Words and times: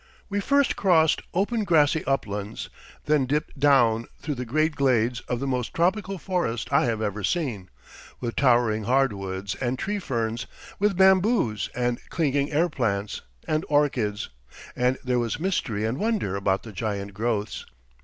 We 0.29 0.39
first 0.39 0.75
crossed 0.75 1.21
open 1.31 1.63
grassy 1.63 2.03
uplands, 2.05 2.69
then 3.05 3.27
dipped 3.27 3.59
down 3.59 4.07
through 4.19 4.33
the 4.33 4.45
great 4.47 4.73
glades 4.75 5.19
of 5.27 5.39
the 5.39 5.45
most 5.45 5.75
tropical 5.75 6.17
forest 6.17 6.73
I 6.73 6.85
have 6.85 7.03
ever 7.03 7.23
seen, 7.23 7.69
with 8.19 8.35
towering 8.35 8.85
hard 8.85 9.13
woods 9.13 9.53
and 9.53 9.77
tree 9.77 9.99
ferns, 9.99 10.47
with 10.79 10.97
bamboos 10.97 11.69
and 11.75 11.99
clinging 12.09 12.51
air 12.51 12.67
plants 12.67 13.21
and 13.47 13.63
orchids, 13.69 14.29
and 14.75 14.97
there 15.03 15.19
was 15.19 15.39
mystery 15.39 15.85
and 15.85 15.99
wonder 15.99 16.35
about 16.35 16.63
the 16.63 16.71
giant 16.71 17.13
growths. 17.13 17.63